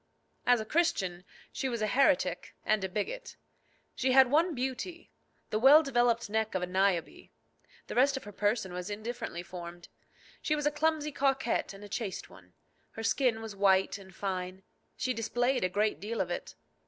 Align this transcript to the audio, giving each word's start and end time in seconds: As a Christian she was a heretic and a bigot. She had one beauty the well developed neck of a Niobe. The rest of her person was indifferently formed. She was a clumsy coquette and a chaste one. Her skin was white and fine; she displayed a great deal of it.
As 0.47 0.59
a 0.59 0.65
Christian 0.65 1.25
she 1.53 1.69
was 1.69 1.79
a 1.83 1.85
heretic 1.85 2.55
and 2.65 2.83
a 2.83 2.89
bigot. 2.89 3.35
She 3.93 4.13
had 4.13 4.31
one 4.31 4.55
beauty 4.55 5.11
the 5.51 5.59
well 5.59 5.83
developed 5.83 6.27
neck 6.27 6.55
of 6.55 6.63
a 6.63 6.65
Niobe. 6.65 7.29
The 7.85 7.93
rest 7.93 8.17
of 8.17 8.23
her 8.23 8.31
person 8.31 8.73
was 8.73 8.89
indifferently 8.89 9.43
formed. 9.43 9.89
She 10.41 10.55
was 10.55 10.65
a 10.65 10.71
clumsy 10.71 11.11
coquette 11.11 11.71
and 11.71 11.83
a 11.83 11.87
chaste 11.87 12.31
one. 12.31 12.53
Her 12.93 13.03
skin 13.03 13.43
was 13.43 13.55
white 13.55 13.99
and 13.99 14.11
fine; 14.15 14.63
she 14.97 15.13
displayed 15.13 15.63
a 15.63 15.69
great 15.69 15.99
deal 15.99 16.19
of 16.19 16.31
it. 16.31 16.55